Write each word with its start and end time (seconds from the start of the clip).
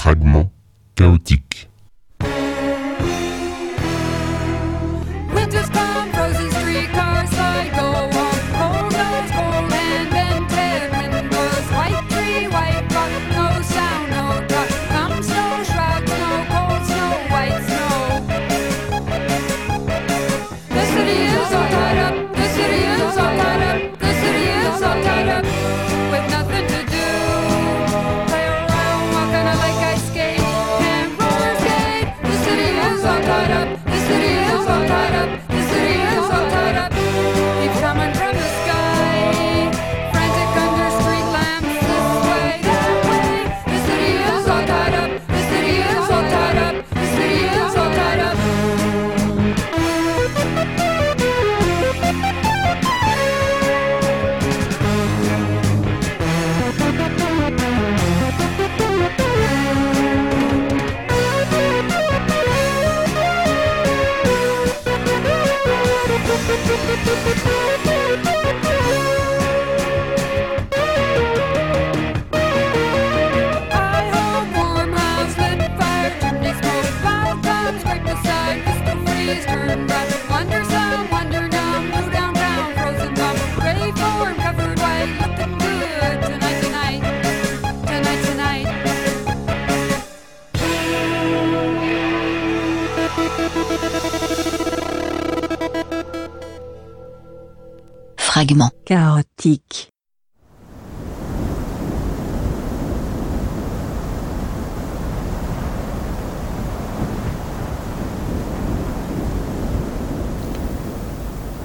fragment 0.00 0.50
chaotique. 0.96 1.68
Thank 66.90 67.44
you. 67.46 67.59
Chaotique. 98.86 99.90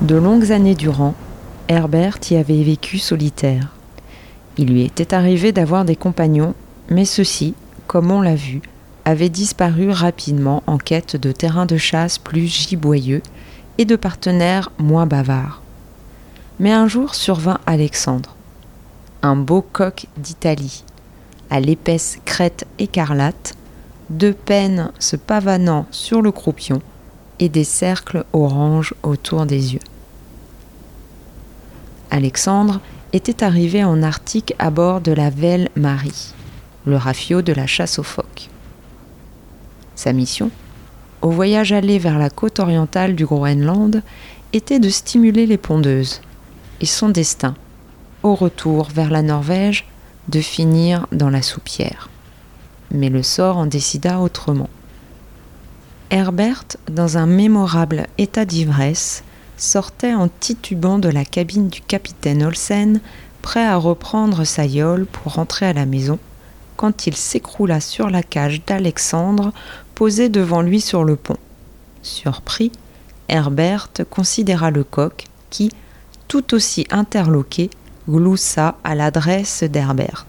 De 0.00 0.14
longues 0.14 0.52
années 0.52 0.76
durant, 0.76 1.14
Herbert 1.66 2.18
y 2.30 2.36
avait 2.36 2.62
vécu 2.62 2.98
solitaire. 2.98 3.74
Il 4.56 4.68
lui 4.68 4.82
était 4.82 5.12
arrivé 5.12 5.50
d'avoir 5.50 5.84
des 5.84 5.96
compagnons, 5.96 6.54
mais 6.88 7.04
ceux-ci, 7.04 7.54
comme 7.88 8.12
on 8.12 8.22
l'a 8.22 8.36
vu, 8.36 8.62
avaient 9.04 9.28
disparu 9.28 9.90
rapidement 9.90 10.62
en 10.68 10.78
quête 10.78 11.16
de 11.16 11.32
terrains 11.32 11.66
de 11.66 11.76
chasse 11.76 12.18
plus 12.18 12.46
giboyeux 12.46 13.22
et 13.78 13.84
de 13.84 13.96
partenaires 13.96 14.70
moins 14.78 15.06
bavards. 15.06 15.62
Mais 16.60 16.72
un 16.72 16.86
jour 16.88 17.14
survint 17.14 17.58
Alexandre, 17.64 18.36
un 19.22 19.34
beau 19.34 19.62
coq 19.62 20.04
d'Italie, 20.18 20.84
à 21.48 21.58
l'épaisse 21.58 22.18
crête 22.26 22.66
écarlate, 22.78 23.54
deux 24.10 24.34
pennes 24.34 24.92
se 24.98 25.16
pavanant 25.16 25.86
sur 25.90 26.20
le 26.20 26.30
croupion 26.30 26.82
et 27.38 27.48
des 27.48 27.64
cercles 27.64 28.26
orange 28.34 28.92
autour 29.02 29.46
des 29.46 29.72
yeux. 29.72 29.80
Alexandre 32.10 32.80
était 33.14 33.42
arrivé 33.42 33.82
en 33.82 34.02
Arctique 34.02 34.54
à 34.58 34.68
bord 34.68 35.00
de 35.00 35.12
la 35.12 35.30
Velle 35.30 35.70
Marie, 35.76 36.34
le 36.84 36.96
rafio 36.96 37.40
de 37.40 37.54
la 37.54 37.66
chasse 37.66 37.98
aux 37.98 38.02
phoques. 38.02 38.50
Sa 39.94 40.12
mission, 40.12 40.50
au 41.22 41.30
voyage 41.30 41.72
aller 41.72 41.98
vers 41.98 42.18
la 42.18 42.28
côte 42.28 42.60
orientale 42.60 43.16
du 43.16 43.24
Groenland, 43.24 44.02
était 44.52 44.78
de 44.78 44.90
stimuler 44.90 45.46
les 45.46 45.56
pondeuses, 45.56 46.20
son 46.86 47.08
destin, 47.08 47.54
au 48.22 48.34
retour 48.34 48.88
vers 48.88 49.10
la 49.10 49.22
Norvège, 49.22 49.86
de 50.28 50.40
finir 50.40 51.06
dans 51.12 51.30
la 51.30 51.42
soupière. 51.42 52.08
Mais 52.90 53.08
le 53.08 53.22
sort 53.22 53.56
en 53.56 53.66
décida 53.66 54.20
autrement. 54.20 54.68
Herbert, 56.10 56.64
dans 56.90 57.18
un 57.18 57.26
mémorable 57.26 58.06
état 58.18 58.44
d'ivresse, 58.44 59.22
sortait 59.56 60.14
en 60.14 60.28
titubant 60.28 60.98
de 60.98 61.08
la 61.08 61.24
cabine 61.24 61.68
du 61.68 61.80
capitaine 61.80 62.42
Olsen, 62.42 63.00
prêt 63.42 63.64
à 63.64 63.76
reprendre 63.76 64.44
sa 64.44 64.66
yole 64.66 65.06
pour 65.06 65.34
rentrer 65.34 65.66
à 65.66 65.72
la 65.72 65.86
maison, 65.86 66.18
quand 66.76 67.06
il 67.06 67.14
s'écroula 67.14 67.80
sur 67.80 68.10
la 68.10 68.22
cage 68.22 68.62
d'Alexandre 68.66 69.52
posée 69.94 70.28
devant 70.28 70.62
lui 70.62 70.80
sur 70.80 71.04
le 71.04 71.16
pont. 71.16 71.36
Surpris, 72.02 72.72
Herbert 73.28 73.90
considéra 74.08 74.70
le 74.70 74.82
coq 74.82 75.26
qui, 75.50 75.70
tout 76.30 76.54
aussi 76.54 76.86
interloqué, 76.90 77.70
gloussa 78.08 78.76
à 78.84 78.94
l'adresse 78.94 79.64
d'Herbert. 79.64 80.26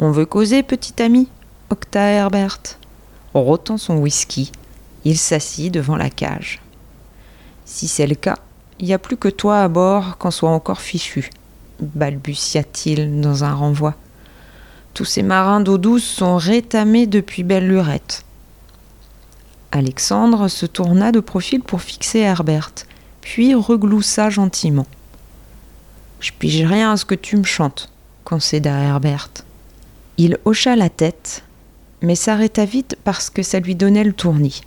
On 0.00 0.10
veut 0.10 0.24
causer, 0.24 0.62
petit 0.62 1.02
ami 1.02 1.28
octa 1.68 2.00
Herbert. 2.00 2.58
Rotant 3.34 3.76
son 3.76 3.98
whisky, 3.98 4.50
il 5.04 5.18
s'assit 5.18 5.70
devant 5.70 5.96
la 5.96 6.08
cage. 6.08 6.62
Si 7.66 7.88
c'est 7.88 8.06
le 8.06 8.14
cas, 8.14 8.38
il 8.78 8.86
n'y 8.86 8.94
a 8.94 8.98
plus 8.98 9.18
que 9.18 9.28
toi 9.28 9.60
à 9.60 9.68
bord 9.68 10.16
qu'en 10.16 10.30
soit 10.30 10.48
encore 10.48 10.80
fichu, 10.80 11.28
balbutia-t-il 11.80 13.20
dans 13.20 13.44
un 13.44 13.52
renvoi. 13.52 13.96
Tous 14.94 15.04
ces 15.04 15.22
marins 15.22 15.60
d'eau 15.60 15.76
douce 15.76 16.04
sont 16.04 16.38
rétamés 16.38 17.06
depuis 17.06 17.42
belle 17.42 17.68
lurette. 17.68 18.24
Alexandre 19.72 20.48
se 20.48 20.64
tourna 20.64 21.12
de 21.12 21.20
profil 21.20 21.60
pour 21.60 21.82
fixer 21.82 22.20
Herbert, 22.20 22.72
puis 23.28 23.54
regloussa 23.54 24.30
gentiment. 24.30 24.86
Je 26.18 26.32
pige 26.32 26.64
rien 26.64 26.92
à 26.92 26.96
ce 26.96 27.04
que 27.04 27.14
tu 27.14 27.36
me 27.36 27.44
chantes, 27.44 27.92
concéda 28.24 28.72
Herbert. 28.72 29.28
Il 30.16 30.38
hocha 30.46 30.76
la 30.76 30.88
tête, 30.88 31.44
mais 32.00 32.14
s'arrêta 32.14 32.64
vite 32.64 32.96
parce 33.04 33.28
que 33.28 33.42
ça 33.42 33.60
lui 33.60 33.74
donnait 33.74 34.02
le 34.02 34.14
tournis. 34.14 34.62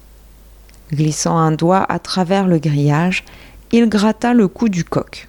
Glissant 0.93 1.37
un 1.37 1.51
doigt 1.51 1.91
à 1.91 1.97
travers 1.97 2.45
le 2.45 2.59
grillage, 2.59 3.25
il 3.71 3.89
gratta 3.89 4.35
le 4.35 4.47
cou 4.47 4.69
du 4.69 4.83
coq. 4.83 5.27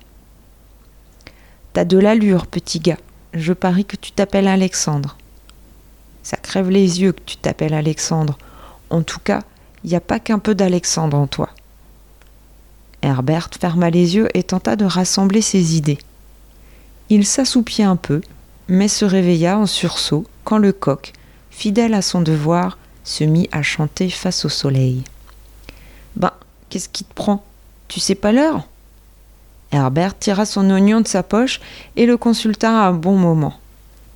T'as 1.72 1.86
de 1.86 1.96
l'allure, 1.96 2.46
petit 2.46 2.80
gars. 2.80 3.00
Je 3.32 3.54
parie 3.54 3.86
que 3.86 3.96
tu 3.96 4.12
t'appelles 4.12 4.46
Alexandre. 4.46 5.16
Ça 6.22 6.36
crève 6.36 6.68
les 6.68 7.00
yeux 7.00 7.12
que 7.12 7.22
tu 7.24 7.38
t'appelles 7.38 7.72
Alexandre. 7.72 8.36
En 8.90 9.00
tout 9.00 9.20
cas, 9.20 9.40
il 9.84 9.88
n'y 9.88 9.96
a 9.96 10.00
pas 10.00 10.20
qu'un 10.20 10.38
peu 10.38 10.54
d'Alexandre 10.54 11.16
en 11.16 11.26
toi. 11.26 11.48
Herbert 13.02 13.50
ferma 13.60 13.90
les 13.90 14.16
yeux 14.16 14.28
et 14.34 14.42
tenta 14.42 14.76
de 14.76 14.84
rassembler 14.84 15.42
ses 15.42 15.76
idées. 15.76 15.98
Il 17.10 17.26
s'assoupit 17.26 17.82
un 17.82 17.96
peu, 17.96 18.20
mais 18.68 18.88
se 18.88 19.04
réveilla 19.04 19.58
en 19.58 19.66
sursaut 19.66 20.24
quand 20.44 20.58
le 20.58 20.72
coq, 20.72 21.12
fidèle 21.50 21.94
à 21.94 22.02
son 22.02 22.22
devoir, 22.22 22.78
se 23.04 23.24
mit 23.24 23.48
à 23.52 23.62
chanter 23.62 24.08
face 24.08 24.44
au 24.44 24.48
soleil. 24.48 25.02
Ben, 26.16 26.30
qu'est-ce 26.70 26.88
qui 26.88 27.04
te 27.04 27.12
prend? 27.12 27.44
Tu 27.88 28.00
sais 28.00 28.14
pas 28.14 28.32
l'heure? 28.32 28.66
Herbert 29.72 30.18
tira 30.18 30.44
son 30.44 30.70
oignon 30.70 31.00
de 31.00 31.08
sa 31.08 31.22
poche 31.22 31.60
et 31.96 32.06
le 32.06 32.16
consulta 32.16 32.70
un 32.70 32.92
bon 32.92 33.16
moment. 33.16 33.54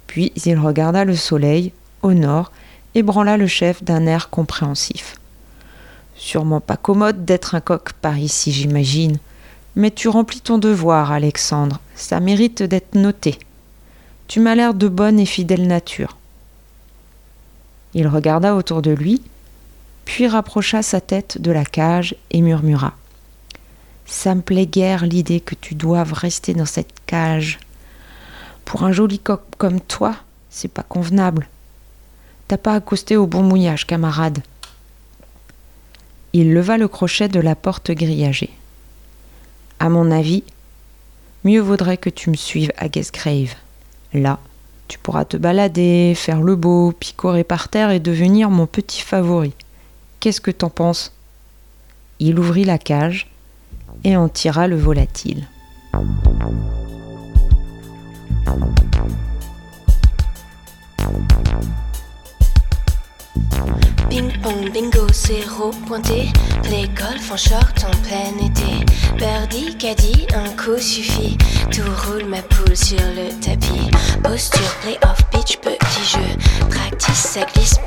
Puis 0.07 0.33
il 0.45 0.59
regarda 0.59 1.05
le 1.05 1.17
soleil, 1.17 1.73
au 2.03 2.13
nord, 2.15 2.53
et 2.95 3.03
branla 3.03 3.37
le 3.37 3.47
chef 3.47 3.83
d'un 3.83 4.07
air 4.07 4.31
compréhensif. 4.31 5.17
Sûrement 6.17 6.61
pas 6.61 6.77
commode 6.77 7.25
d'être 7.25 7.55
un 7.55 7.61
coq 7.61 7.93
par 7.95 8.19
ici, 8.19 8.51
j'imagine. 8.51 9.19
Mais 9.77 9.91
tu 9.91 10.09
remplis 10.09 10.41
ton 10.41 10.59
devoir, 10.59 11.13
Alexandre. 11.13 11.81
Ça 11.95 12.21
mérite 12.21 12.63
d'être 12.63 12.95
noté. 12.95 13.39
Tu 14.27 14.41
m'as 14.41 14.55
l'air 14.55 14.75
de 14.75 14.89
bonne 14.89 15.21
et 15.21 15.27
fidèle 15.27 15.67
nature. 15.67 16.17
Il 17.95 18.09
regarda 18.09 18.55
autour 18.55 18.83
de 18.83 18.91
lui, 18.91 19.23
puis 20.05 20.27
rapprocha 20.27 20.83
sa 20.83 21.01
tête 21.01 21.41
de 21.41 21.51
la 21.51 21.65
cage 21.65 22.17
et 22.31 22.41
murmura. 22.41 22.95
Ça 24.07 24.35
me 24.35 24.41
plaît 24.41 24.67
guère 24.67 25.05
l'idée 25.05 25.41
que 25.41 25.55
tu 25.55 25.75
doives 25.75 26.13
rester 26.13 26.55
dans 26.55 26.67
cette 26.67 26.93
cage. 27.07 27.59
Pour 28.65 28.85
un 28.85 28.93
joli 28.93 29.19
coq 29.19 29.43
comme 29.59 29.81
toi, 29.81 30.17
c'est 30.49 30.69
pas 30.69 30.83
convenable. 30.83 31.49
T'as 32.49 32.57
pas 32.57 32.75
accosté 32.75 33.17
au 33.17 33.27
bon 33.27 33.43
mouillage, 33.43 33.87
camarade. 33.87 34.39
Il 36.39 36.53
leva 36.53 36.77
le 36.77 36.87
crochet 36.87 37.29
de 37.29 37.41
la 37.41 37.55
porte 37.55 37.91
grillagée. 37.93 38.51
À 39.81 39.89
mon 39.89 40.11
avis, 40.11 40.45
mieux 41.45 41.63
vaudrait 41.63 41.97
que 41.97 42.11
tu 42.11 42.29
me 42.29 42.37
suives 42.37 42.73
à 42.77 42.91
Guestgrave. 42.91 43.55
Là, 44.13 44.39
tu 44.87 44.99
pourras 44.99 45.25
te 45.25 45.39
balader, 45.39 46.13
faire 46.15 46.43
le 46.43 46.55
beau, 46.55 46.93
picorer 46.93 47.43
par 47.43 47.71
terre 47.71 47.91
et 47.91 48.01
devenir 48.01 48.51
mon 48.51 48.67
petit 48.67 49.01
favori. 49.01 49.55
Qu'est-ce 50.21 50.43
que 50.43 50.51
t'en 50.51 50.69
penses? 50.69 51.15
Il 52.19 52.39
ouvrit 52.39 52.65
la 52.65 52.77
cage 52.77 53.31
et 54.05 54.15
en 54.15 54.29
tira 54.29 54.69
le 54.69 54.77
volatile. 54.77 55.49
Ping 64.09 64.33
pong, 64.41 64.71
bingo, 64.73 65.07
zéro 65.13 65.71
pointé. 65.87 66.31
Play 66.63 66.89
golf 66.95 67.31
en 67.33 67.37
short 67.37 67.85
en 67.85 67.97
plein 68.03 68.47
été. 68.47 68.85
Birdie, 69.17 69.77
caddie, 69.77 70.27
un 70.35 70.49
coup 70.57 70.79
suffit. 70.79 71.37
Tout 71.73 71.83
roule 72.07 72.25
ma 72.27 72.43
poule 72.43 72.77
sur 72.77 72.99
le 72.99 73.31
tapis. 73.41 73.91
Posture, 74.23 74.75
play 74.83 74.99
off, 75.03 75.19
pitch, 75.31 75.59
petit 75.59 76.05
jeu. 76.05 76.69
Practice, 76.71 77.15
ça 77.15 77.41
glisse, 77.55 77.79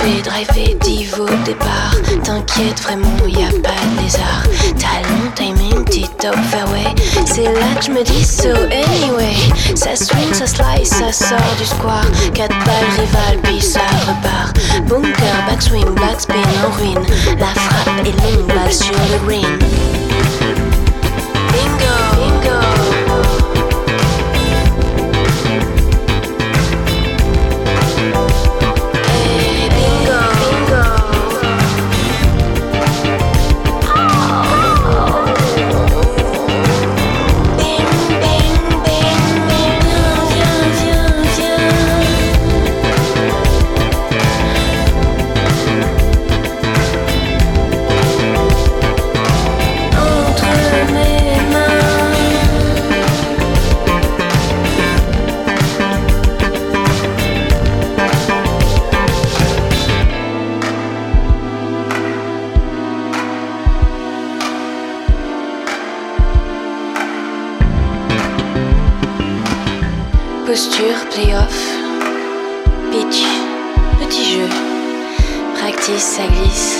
Dropper, 0.00 0.22
driver, 0.22 0.74
divo, 0.80 1.26
départ. 1.44 1.94
T'inquiète, 2.24 2.80
vraiment, 2.80 3.26
y 3.26 3.44
a 3.44 3.50
pas 3.62 3.70
de 3.84 4.02
lézard. 4.02 4.44
Talent, 4.78 5.30
timing, 5.34 5.84
top 6.18 6.36
fairway. 6.50 6.86
C'est 7.26 7.44
là 7.44 7.74
que 7.78 7.84
je 7.84 7.90
me 7.90 8.02
dis 8.02 8.24
so 8.24 8.48
anyway. 8.48 9.36
Ça 9.74 9.94
swing, 9.96 10.32
ça 10.32 10.46
slice, 10.46 10.88
ça 10.88 11.12
sort 11.12 11.54
du 11.58 11.66
square. 11.66 12.06
4 12.34 12.48
balles 12.48 12.90
rival, 12.98 13.38
puis 13.42 13.60
ça 13.60 13.80
repart. 14.06 14.56
Bunker, 14.88 15.44
backswing, 15.46 15.94
backspin 15.94 16.34
en 16.34 16.70
ruine. 16.78 17.06
La 17.38 17.48
frappe 17.48 18.06
est 18.06 18.36
longue, 18.36 18.46
balle 18.46 18.72
sur 18.72 18.92
le 18.92 19.26
green. 19.26 19.58
Posture, 70.50 71.06
playoff, 71.12 71.54
pitch, 72.90 73.22
petit 74.00 74.32
jeu, 74.32 74.48
practice, 75.54 76.02
ça 76.02 76.26
glisse. 76.26 76.76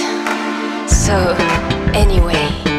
So, 0.88 1.36
anyway. 1.94 2.69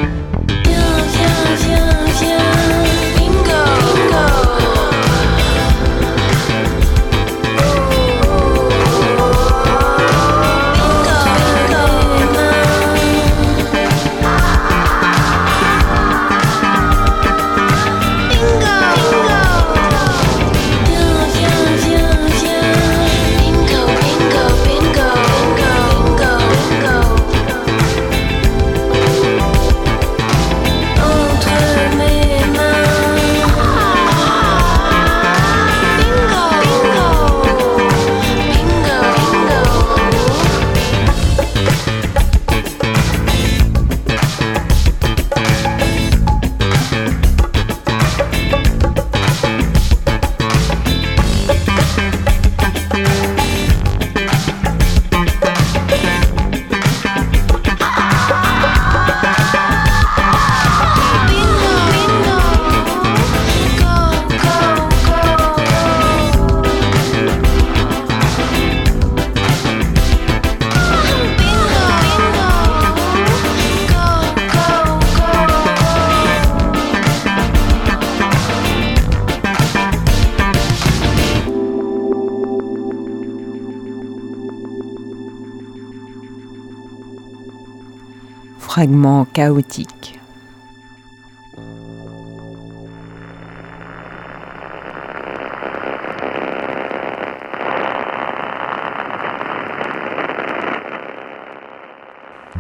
Fragment 88.62 89.26
chaotique. 89.26 90.18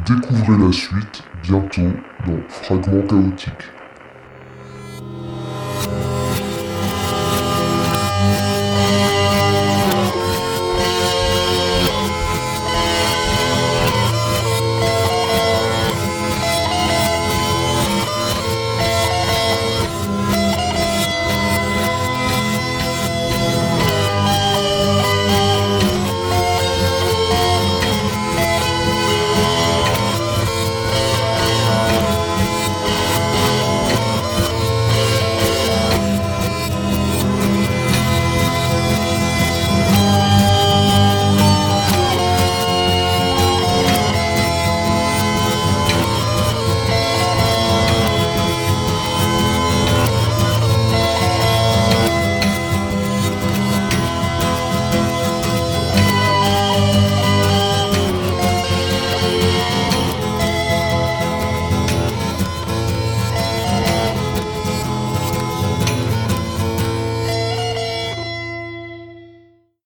Découvrez 0.05 0.58
la 0.58 0.72
suite 0.74 1.24
bientôt 1.43 1.81
dans 2.25 2.41
Fragments 2.50 3.08
chaotiques. 3.08 3.72